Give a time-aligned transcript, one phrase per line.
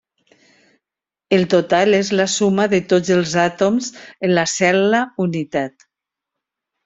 [1.35, 3.91] El total és la suma de tots els àtoms
[4.29, 5.87] en la cel·la unitat.